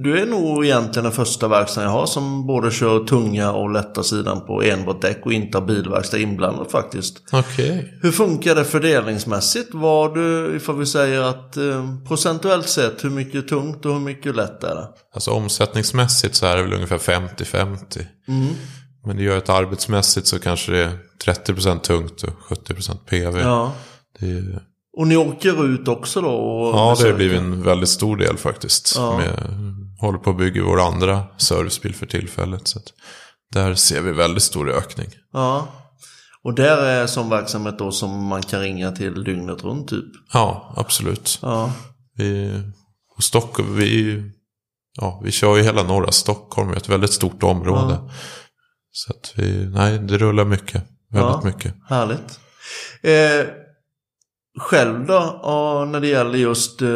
[0.02, 4.02] Du är nog egentligen den första verkstaden jag har som både kör tunga och lätta
[4.02, 7.22] sidan på enbart däck och inte har bilverkstad inblandat faktiskt.
[7.32, 7.98] Okej.
[8.02, 9.68] Hur funkar det fördelningsmässigt?
[9.72, 14.36] Vad du, ifall vi säger att eh, procentuellt sett hur mycket tungt och hur mycket
[14.36, 14.88] lätt är det?
[15.14, 18.04] Alltså omsättningsmässigt så är det väl ungefär 50-50.
[19.06, 23.40] Men det gör att arbetsmässigt så kanske det är 30% tungt och 70% PV.
[23.40, 23.72] Ja.
[24.20, 24.62] Det är,
[24.96, 26.28] Och ni åker ut också då?
[26.30, 27.16] Och ja, det besöker?
[27.16, 28.92] blivit en väldigt stor del faktiskt.
[28.96, 29.16] Ja.
[29.16, 29.54] Med,
[30.00, 32.68] håller på att bygga vår andra servicebil för tillfället.
[32.68, 32.80] Så
[33.52, 35.08] där ser vi väldigt stor ökning.
[35.32, 35.68] Ja.
[36.42, 40.04] Och där är som verksamhet då som man kan ringa till dygnet runt typ?
[40.32, 41.38] Ja, absolut.
[41.42, 41.72] Ja.
[42.16, 42.62] Vi,
[43.16, 44.22] och Stockholm, vi,
[45.00, 47.98] ja, vi kör ju hela norra Stockholm, ett väldigt stort område.
[48.02, 48.10] Ja.
[48.92, 50.82] Så att vi, nej, det rullar mycket.
[51.12, 51.40] Väldigt Ja.
[51.44, 51.74] mycket.
[51.88, 52.40] Härligt.
[53.02, 53.46] Eh,
[54.60, 56.88] själv då, ja, när, det gäller just, eh,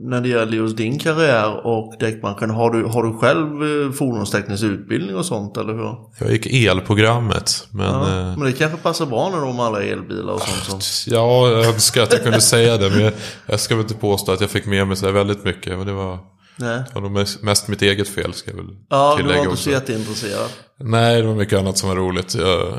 [0.00, 4.64] när det gäller just din karriär och däckbranschen, har du, har du själv eh, fordonsteknisk
[4.64, 5.94] utbildning och sånt eller hur?
[6.20, 7.86] Jag gick elprogrammet, men...
[7.86, 10.82] Ja, eh, men det kanske passar bra nu då med alla elbilar och sånt.
[10.82, 12.90] Som, Ja, jag önskar att jag kunde säga det.
[12.90, 13.12] Men jag,
[13.46, 15.78] jag ska väl inte påstå att jag fick med mig så väldigt mycket.
[15.78, 16.18] Men det var,
[16.56, 16.82] nej.
[16.88, 19.52] det var nog mest, mitt eget fel, ska jag väl Ja, du tillägga var inte
[19.52, 19.64] också.
[19.64, 20.48] så jätteintresserad.
[20.80, 22.34] Nej, det var mycket annat som var roligt.
[22.34, 22.74] Jag,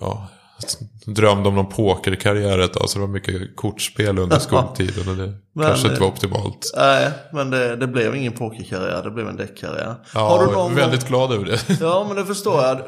[0.00, 0.28] ja,
[1.06, 5.08] drömde om någon pokerkarriär ett tag, så det var mycket kortspel under skoltiden.
[5.08, 6.72] Och det Men, kanske inte var eh, optimalt.
[6.76, 9.94] Nej, men det, det blev ingen pokerkarriär, det blev en däckkarriär.
[10.14, 11.60] Ja, har du någon väldigt glad över det.
[11.80, 12.80] Ja, men det förstår jag.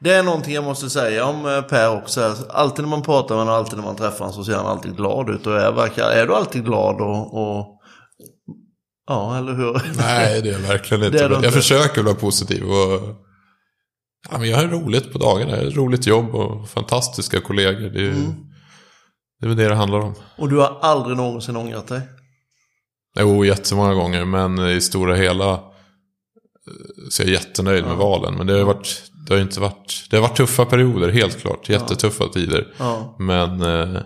[0.00, 2.34] Det är någonting jag måste säga om eh, Per också.
[2.50, 4.96] Alltid när man pratar med honom, alltid när man träffar honom så ser han alltid
[4.96, 5.46] glad ut.
[5.46, 7.74] Och är, verkar, är du alltid glad och, och...
[9.06, 9.82] Ja, eller hur?
[9.96, 11.22] Nej, det är jag verkligen inte.
[11.22, 11.50] Men jag inte.
[11.50, 12.64] försöker vara positiv.
[12.64, 13.27] Och,
[14.30, 15.56] ja, men jag har roligt på dagarna.
[15.56, 17.90] Jag har roligt jobb och fantastiska kollegor.
[17.90, 18.34] Det är, Mm.
[19.40, 20.14] det är väl det det handlar om.
[20.38, 22.00] Och du har aldrig någonsin ångrat dig?
[23.20, 24.24] Jo, jättemånga gånger.
[24.24, 25.58] Men i stora hela eh,
[27.10, 28.34] så är jag jättenöjd med valen.
[28.34, 31.68] Men det har varit, det har inte varit, det har varit tuffa perioder, helt klart.
[31.68, 32.74] Jättetuffa tider.
[32.78, 33.16] Ja.
[33.18, 34.02] Men eh,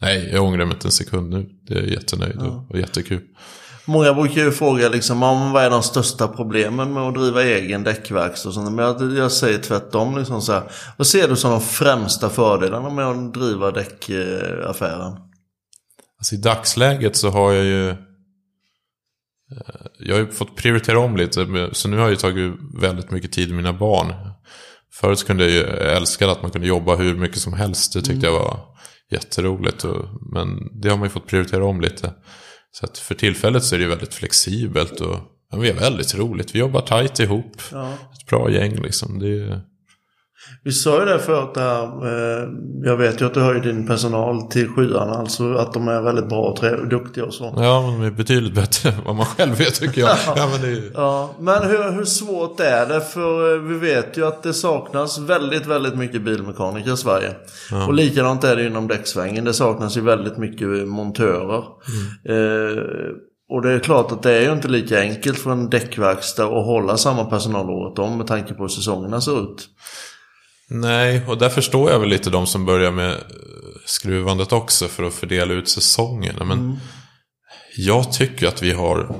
[0.00, 1.48] nej, jag ångrar mig inte en sekund nu.
[1.66, 3.22] Det är jättenöjd och, och jättekul.
[3.90, 7.84] Många brukar ju fråga liksom, om vad är de största problemen med att driva egen
[7.84, 8.72] däckverkstad och sånt.
[8.72, 10.18] Men jag, jag säger tvärtom.
[10.18, 10.62] Liksom så här,
[10.96, 15.16] vad ser du som de främsta fördelarna med att driva däckaffären?
[16.18, 17.88] Alltså i dagsläget så har jag ju...
[17.88, 17.96] eh,
[19.98, 21.68] Jag har ju fått prioritera om lite.
[21.72, 24.14] Så nu har jag ju tagit väldigt mycket tid med mina barn.
[24.92, 27.92] Förut kunde jag ju jag älskade att man kunde jobba hur mycket som helst.
[27.92, 28.60] Det tyckte jag var
[29.10, 29.84] jätteroligt.
[29.84, 32.14] Och, men det har man ju fått prioritera om lite.
[32.72, 35.00] Så att för tillfället så är det väldigt flexibelt.
[35.00, 35.16] Och
[35.50, 36.54] ja, vi har väldigt roligt.
[36.54, 37.62] Vi jobbar tajt ihop.
[37.72, 37.92] Ja.
[37.92, 39.18] Ett bra gäng liksom.
[39.18, 39.60] Det är,
[40.64, 42.48] Vi sa ju det förut, det här, eh,
[42.84, 46.28] jag vet ju att du höjer din personal till skyarna, alltså att de är väldigt
[46.28, 47.54] bra och duktiga och så.
[47.56, 50.16] ja, men de är betydligt bättre än vad man själv är tycker jag.
[50.36, 53.00] Ja, men det Ja, men hur, hur svårt är det?
[53.00, 57.34] För eh, vi vet ju att det saknas väldigt, väldigt mycket bilmekaniker i Sverige.
[57.86, 59.44] Och likadant är det inom däcksvängen.
[59.44, 61.64] Det saknas ju väldigt mycket montörer.
[62.28, 62.82] Eh,
[63.52, 66.66] och det är klart att det är ju inte lika enkelt för en däckverkstad att
[66.66, 69.68] hålla samma personal året om med tanke på hur säsongerna ser ut.
[70.70, 73.18] Nej, och där förstår jag väl lite de som börjar med eh,
[73.86, 76.44] skruvandet också för att fördela ut säsongerna.
[76.44, 76.78] Men
[77.76, 79.16] jag tycker att vi har,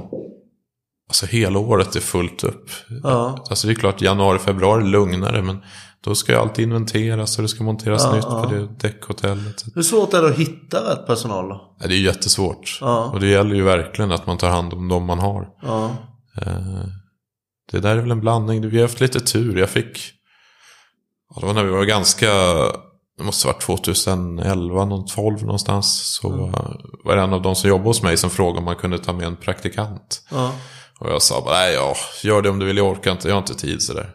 [1.09, 2.71] alltså hela året är fullt upp.
[3.03, 3.45] Ja.
[3.51, 5.59] Alltså det är klart, januari, februari är lugnare, men
[6.05, 8.43] då ska ju alltid inventeras och det ska monteras Ja, nytt ja.
[8.45, 9.65] på det däckhotellet.
[9.75, 11.77] Hur svårt är det att hitta rätt personal då?
[11.81, 12.79] Ja, det är ju jättesvårt.
[12.81, 13.05] Ja.
[13.05, 15.49] Och det gäller ju verkligen att man tar hand om de man har.
[16.43, 16.85] Eh,
[17.73, 18.69] Det där är väl en blandning.
[18.71, 19.59] Vi har haft lite tur.
[19.59, 20.13] Jag fick...
[21.35, 22.27] Ja, det var när vi var ganska...
[23.19, 26.15] Det måste ha varit 2011, någon 12 någonstans.
[26.23, 26.71] Så eh,
[27.05, 29.13] var det en av de som jobbade hos mig som frågade om man kunde ta
[29.13, 30.23] med en praktikant.
[30.31, 30.53] Ja.
[31.01, 33.35] Och jag sa bara, nej ja, gör det om du vill, jag orkar inte, jag
[33.35, 34.11] har inte tid sådär.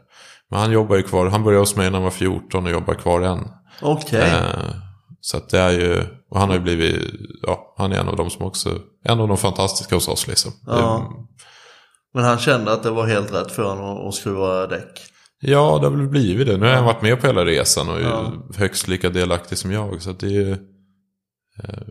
[0.50, 2.94] Men han jobbar ju kvar, han började hos mig när han var 14 och jobbar
[2.94, 3.48] kvar än.
[3.82, 4.22] Okej.
[4.22, 4.76] Eh,
[5.22, 7.02] Så att det är ju, och han har ju blivit,
[7.42, 10.52] ja, han är en av de som också, en av de fantastiska hos oss liksom.
[10.68, 11.12] Ja.
[12.14, 15.02] Men han kände att det var helt rätt för honom att skruva däck.
[15.48, 16.58] Ja, det har väl blivit det.
[16.58, 18.32] Nu har han varit med på hela resan och är Ja.
[18.58, 20.02] högst lika delaktig som jag.
[20.02, 20.52] Så det är
[21.64, 21.88] eh,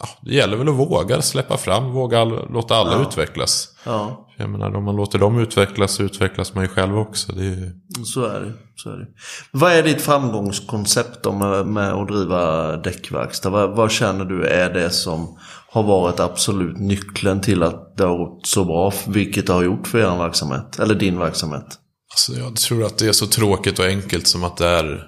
[0.00, 3.02] Ja, det gäller väl att våga släppa fram, våga låta alla Ja.
[3.08, 3.68] utvecklas.
[3.86, 7.32] Ja, Jag menar, om man låter dem utvecklas så utvecklas man ju själv också.
[7.32, 7.72] Det är
[8.04, 8.52] så är det.
[8.76, 9.06] Så är det.
[9.52, 13.50] Vad är ditt framgångskoncept då med, med att driva däckverkstad?
[13.50, 15.38] Vad, vad känner du är det som
[15.70, 18.92] har varit absolut nyckeln till att det har gått så bra?
[19.06, 20.78] Vilket det har gjort för er verksamhet?
[20.78, 21.78] Eller din verksamhet?
[22.10, 25.04] Alltså, jag tror att det är så tråkigt och enkelt som att det är...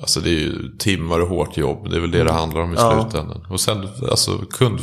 [0.00, 1.90] Alltså det är ju timmar och hårt jobb.
[1.90, 3.02] Det är väl det det handlar om i Ja.
[3.02, 3.46] slutändan.
[3.50, 4.80] Och sen, alltså kund...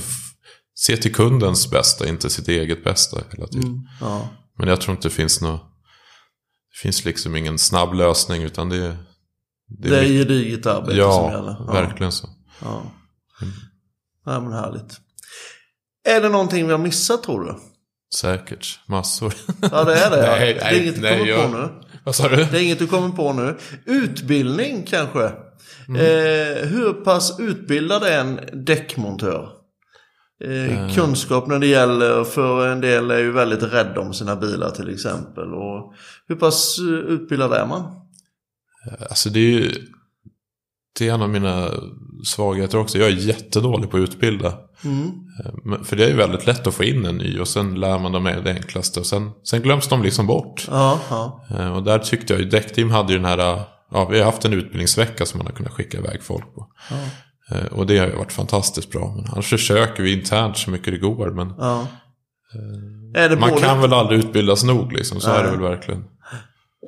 [0.76, 3.88] Se till kundens bästa, inte sitt eget bästa hela tiden.
[4.02, 4.30] Ja.
[4.58, 5.62] Men jag tror inte det finns något...
[6.72, 8.98] Det finns liksom ingen snabb lösning utan det är...
[9.68, 11.56] Det är mycket- gediget arbete som Ja, gäller.
[11.68, 11.74] Ja.
[11.74, 12.30] verkligen så.
[12.62, 12.84] Ja.
[14.26, 15.00] ja, men härligt.
[16.04, 17.56] Är det någonting vi har missat tror du?
[18.16, 18.80] Säkert.
[18.88, 19.34] Massor.
[19.72, 20.22] Ja, det är det.
[20.40, 21.70] Nej, det är nej, inget du nej, kommer jag- på nu.
[22.04, 22.36] Vad sa du?
[22.36, 23.58] Det är inget du kommer på nu.
[23.86, 25.32] Utbildning kanske?
[25.88, 26.02] Mm.
[26.02, 29.50] Eh, hur pass utbildad är en däckmontör?
[30.44, 34.70] Eh, kunskap när det gäller, för en del är ju väldigt rädda om sina bilar
[34.70, 35.54] till exempel.
[35.54, 35.94] Och
[36.28, 37.84] hur pass eh, utbildad är man?
[39.10, 39.72] Alltså det är ju...
[41.00, 41.70] det är en av mina
[42.26, 42.98] svagheter också.
[42.98, 44.54] Jag är jättedålig på att utbilda.
[44.84, 45.12] Mm.
[45.46, 48.00] Eh, För det är ju väldigt lätt att få in en ny och sen lär
[48.00, 49.00] man dem det enklaste.
[49.00, 50.68] Och sen, sen glöms de liksom bort.
[50.70, 51.46] Ja, ja.
[51.60, 54.26] Eh, Och där tyckte jag ju, Däckteam hade ju den här, eh, ja vi har
[54.26, 56.68] haft en utbildningsvecka som man har kunnat skicka iväg folk på.
[57.52, 59.14] Eh, Och det har ju varit fantastiskt bra.
[59.16, 61.32] Men annars försöker vi internt så mycket det går.
[61.32, 61.88] Men ja.
[63.40, 66.04] Man både, kan väl aldrig utbildas nog liksom, så är det väl verkligen.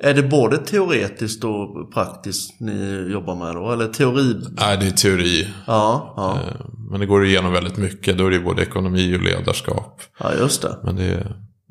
[0.02, 3.72] Är det både teoretiskt och praktiskt ni jobbar med då?
[3.72, 4.40] Eller teori?
[4.60, 5.48] Nej, det är teori.
[5.66, 8.18] Ja, ja, Eh, Men det går igenom väldigt mycket.
[8.18, 10.00] Då är det både ekonomi och ledarskap.
[10.18, 10.76] ja just det.
[10.82, 11.26] Men det,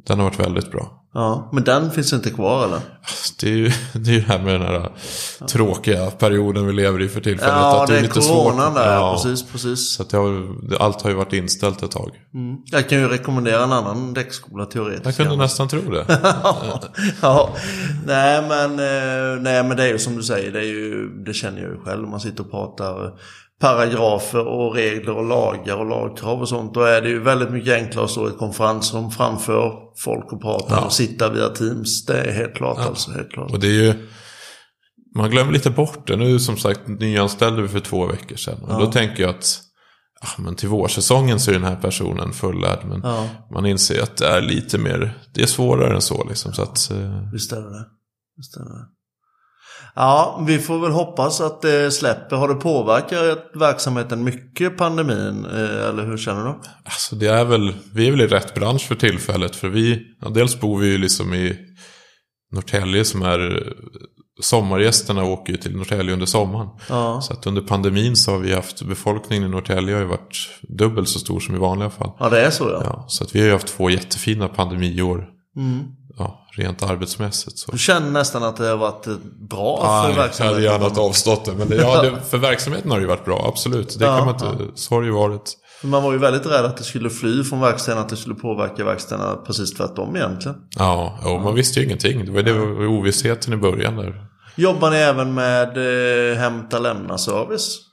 [0.08, 1.00] den har varit väldigt bra.
[1.16, 2.80] Ja, men den finns inte kvar eller?
[3.39, 4.92] Det är ju det, är ju det här med den här
[5.48, 7.54] tråkiga perioden vi lever i för tillfället.
[7.56, 8.76] Ja, att det är lite coronan svårt.
[8.84, 8.94] där.
[8.94, 9.94] Ja, Precis, precis.
[9.96, 12.10] Så det har, det- allt har ju varit inställt ett tag.
[12.34, 12.58] Mm.
[12.66, 15.06] Jag kan ju rekommendera en annan däckskola teoretiskt.
[15.06, 16.06] Jag kunde nästan tro det.
[17.22, 17.50] ja,
[18.06, 21.34] nej men, eh, nej men det är ju som du säger, det, är ju, det
[21.34, 22.08] känner jag ju själv.
[22.08, 23.12] Man sitter och pratar
[23.63, 26.73] paragrafer och regler och lagar och lagkrav och sånt.
[26.73, 30.41] Då är det ju väldigt mycket enklare att stå i ett konferensrum framför folk och
[30.41, 32.06] prata och sitta via Teams.
[32.06, 33.52] Det är helt klart alltså, helt klart.
[33.52, 33.93] Och det är ju...
[35.15, 36.15] Man glömmer lite bort det.
[36.15, 38.63] Nu som sagt nyanställde vi för två veckor sedan.
[38.63, 39.60] Och då tänker jag att
[40.21, 42.80] ja, men till vårsäsongen så är den här personen fullärd.
[42.86, 46.54] Men Ja, man inser att det är lite mer, det är svårare än så liksom.
[46.54, 47.86] Så att, eh, visst är det.
[48.38, 48.88] Visst är det.
[49.95, 52.36] Ja, vi får väl hoppas att det släpper.
[52.36, 55.45] Har det påverkat verksamheten mycket, pandemin?
[55.45, 56.49] Eh, Eller hur känner du?
[56.84, 59.56] Alltså det är väl, vi är väl i rätt bransch för tillfället.
[59.56, 61.58] För vi, ja, dels bor vi ju liksom i
[62.51, 63.73] Norrtälje som är,
[64.41, 66.67] sommargästerna åker ju till Norrtälje under sommaren.
[66.89, 70.38] Ja, Så att under pandemin så har vi haft, befolkningen i Norrtälje har ju varit
[70.62, 72.12] dubbelt så stor som i vanliga fall.
[72.19, 72.82] ja det är så ja.
[72.86, 75.27] Ja, så att vi har ju haft två jättefina pandemiår.
[75.58, 75.79] Mm.
[76.17, 77.58] Ja, rent arbetsmässigt.
[77.58, 77.71] Så.
[77.71, 79.13] Du känner nästan att det har varit eh,
[79.49, 80.63] bra för Nej, jag hade verksamheten?
[80.63, 81.52] gärna avstått det.
[81.54, 83.99] Men det, ja, det, för verksamheten har det ju varit bra, absolut.
[83.99, 85.54] Det Ja, kan man inte, så har det ju varit.
[85.84, 88.84] Man var ju väldigt rädd att det skulle fly från verkstäderna, att det skulle påverka
[88.84, 90.58] verkstäderna precis tvärtom egentligen.
[90.78, 92.26] Ja, och man visste ju ingenting.
[92.26, 94.26] Det var det var ovissheten i början där.
[94.56, 95.78] Jobbar ni även med
[96.32, 97.78] eh, hämta lämna service?
[97.78, 97.92] Eh,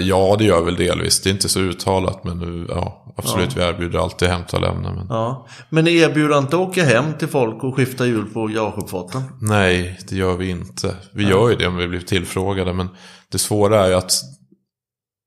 [0.00, 1.22] ja, det gör väl delvis.
[1.22, 3.56] Det är inte så uttalat, men nu, ja, absolut.
[3.56, 4.92] Vi erbjuder alltid hämta och lämna.
[4.92, 5.46] Men Ja.
[5.68, 9.22] Men ni erbjuder inte att åka hem till folk och skifta hjul på garageuppfarten?
[9.40, 10.96] nej, det gör vi inte.
[11.12, 12.88] Vi gör ju det om vi blir tillfrågade, men
[13.32, 14.12] det svåra är ju att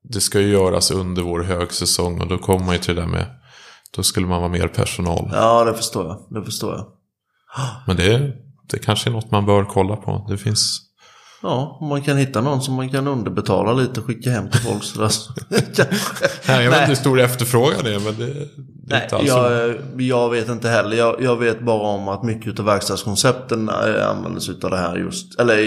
[0.02, 3.08] det ska ju göras under vår högsäsong och då kommer man ju till det där
[3.08, 3.26] med,
[3.96, 5.30] då skulle man vara mer personal.
[5.32, 6.26] Ja, det förstår jag.
[6.30, 6.86] Det förstår jag.
[7.86, 8.32] Men det,
[8.70, 10.26] det kanske är något man bör kolla på.
[10.28, 10.89] Det finns...
[11.42, 14.60] Ja, om man kan hitta någon som man kan underbetala lite och skicka hem till
[14.60, 15.10] folk sådär.
[16.48, 18.48] Nej, jag vet inte hur stor efterfrågan är, men det, det är
[18.86, 19.36] Nej, inte alls så.
[19.36, 20.96] jag, jag vet inte heller.
[20.96, 25.40] Jag, jag vet bara om att mycket av verkstadskoncepten eh, användes utav det här just.
[25.40, 25.58] Eller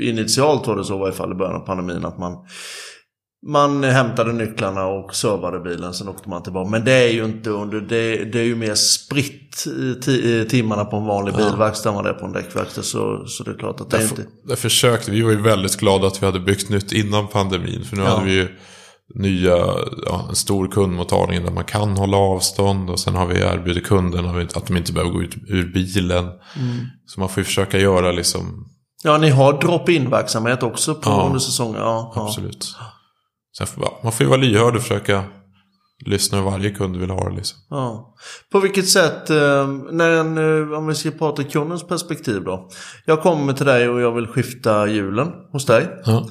[0.00, 2.32] initialt var det så i varje fall i början av pandemin att man
[3.46, 6.70] man hämtade nycklarna och servade bilen, sen åkte man tillbaka.
[6.70, 10.46] Men det är ju inte under, det, det är ju mer spritt i ti, i
[10.48, 12.82] timmarna på en vanlig bilverkstad än vad det är på en däckverkstad.
[12.82, 14.22] Så, så det är klart att det är inte...
[14.44, 17.84] Där försökte, vi var ju väldigt glada att vi hade byggt nytt innan pandemin.
[17.84, 18.08] För nu Ja.
[18.08, 18.48] hade vi ju
[19.14, 19.56] nya,
[20.06, 22.90] ja, en stor kundmottagning där man kan hålla avstånd.
[22.90, 26.24] Och sen har vi erbjudit kunderna att de inte behöver gå ut ur bilen.
[26.24, 26.76] Mm.
[27.06, 28.66] Så man får ju försöka göra liksom,
[29.02, 31.24] Ja, ni har drop-in verksamhet också på Ja.
[31.26, 31.80] under säsongen.
[31.80, 32.34] Ja, ja.
[33.58, 35.24] Sen får, ja, man får ju vara lyhörd och försöka
[36.06, 37.58] lyssna hur varje kund vill ha det liksom.
[37.70, 38.14] Ja.
[38.52, 42.68] På vilket sätt, eh, när en, eh, om vi ska prata kundens perspektiv då.
[43.04, 45.88] Jag kommer till dig och jag vill skifta hjulen hos dig.
[46.04, 46.28] Ja.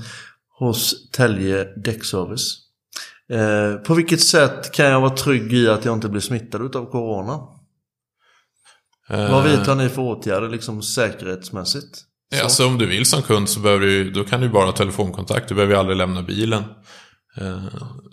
[0.60, 2.58] Hos Tälje Däckservice.
[3.32, 6.86] Eh, på vilket sätt kan jag vara trygg i att jag inte blir smittad av
[6.92, 7.40] corona?
[9.10, 12.02] Vad Eh, vidtar ni för åtgärder liksom säkerhetsmässigt?
[12.30, 14.72] Ja, Alltså om du vill som kund så behöver du, då kan du bara ha
[14.72, 15.50] telefonkontakt.
[15.50, 16.64] Du behöver aldrig lämna bilen.
[17.38, 17.58] Eh,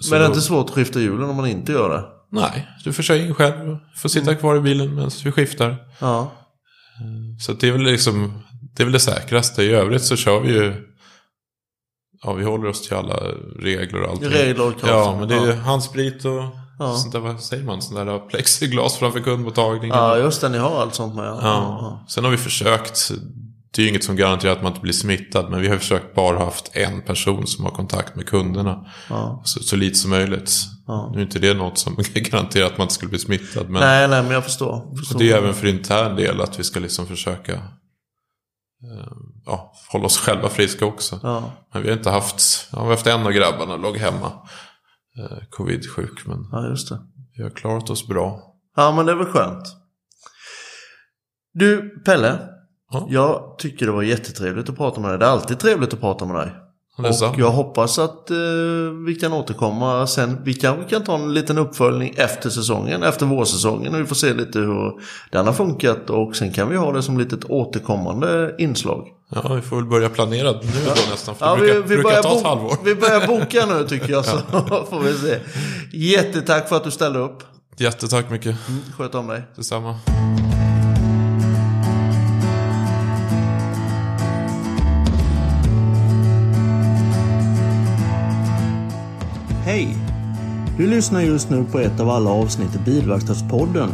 [0.01, 2.05] så Men det är inte svårt att skifta hjulen om man inte gör det?
[2.41, 3.77] Nej, du får köra in själv.
[3.97, 4.41] Får sitta Mm.
[4.41, 5.77] kvar i bilen medan vi skiftar.
[5.99, 6.33] Ja.
[7.41, 8.33] Så att det är väl liksom,
[8.77, 9.63] det är väl det säkraste.
[9.63, 10.75] I övrigt så kör vi ju,
[12.23, 13.17] ja vi håller oss till alla
[13.59, 14.29] regler och allting.
[14.29, 14.91] Regler och krav.
[14.91, 16.43] Ja, men det är ju handsprit och
[16.79, 16.97] Ja.
[16.97, 19.97] sånt där, vad säger man, sånt där plexiglas framför kundmottagningen.
[19.97, 20.49] ja, just det.
[20.49, 21.25] Ni har allt sånt med.
[21.25, 21.39] Ja.
[21.43, 22.05] Ja.
[22.09, 23.11] Sen har vi försökt,
[23.75, 26.15] det är ju inget som garanterar att man inte blir smittad, men vi har försökt
[26.15, 28.91] bara haft en person som har kontakt med kunderna.
[29.09, 29.43] Ja.
[29.45, 30.53] Så, så lite som möjligt.
[30.87, 31.11] Ja.
[31.13, 34.09] Nu är inte det något som garanterar att man inte skulle bli smittad, men Nej,
[34.09, 34.97] nej, men jag förstår.
[34.97, 35.15] förstår.
[35.17, 39.13] och det är även för intern del att vi ska liksom försöka eh,
[39.47, 41.21] ja, hålla oss själva friska också.
[41.23, 41.53] Ja.
[41.73, 44.33] Men vi har inte haft, ja, vi har haft en av grabbarna låg hemma,
[45.19, 46.99] eh, covid-sjuk, men ja, just det.
[47.37, 48.55] vi har klarat oss bra.
[48.77, 49.65] Ja, men det är väl skönt.
[51.53, 52.49] Du, Pelle.
[52.93, 53.07] Ja.
[53.11, 55.19] Jag tycker det var jättetrevligt att prata med dig.
[55.19, 56.53] Det är alltid trevligt att prata med dig.
[56.99, 58.37] Och jag hoppas att eh,
[59.07, 60.39] vi kan återkomma sen.
[60.45, 63.95] Vi kanske kan ta en liten uppföljning efter säsongen, efter vårsäsongen.
[63.95, 64.93] Och vi får se lite hur
[65.31, 66.11] den har funkat.
[66.11, 69.07] Och sen kan vi ha det som litet återkommande inslag.
[69.35, 71.35] Ja, vi får väl börja planera nu då nästan.
[71.35, 72.77] För ja, det brukar, vi, vi brukar ta ett halvår.
[72.85, 74.25] Vi börjar boka nu tycker jag.
[74.27, 74.39] Så
[74.91, 75.39] får vi se.
[75.93, 77.43] Jättetack för att du ställde upp.
[77.77, 78.69] Jättetack mycket.
[78.69, 79.43] Mm, sköt om dig.
[79.57, 79.99] Detsamma.
[89.73, 89.97] Hej!
[90.77, 93.89] Du lyssnar just nu på ett av alla avsnitt i Bilverkstadspodden.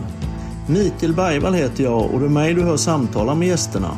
[0.66, 3.90] Mikael Bergvall heter jag och det är mig du hör samtala med gästerna.